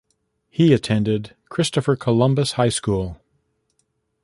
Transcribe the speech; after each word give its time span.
He 0.49 0.73
attended 0.73 1.35
Christopher 1.49 1.95
Columbus 1.95 2.53
High 2.53 2.69
School. 2.69 3.21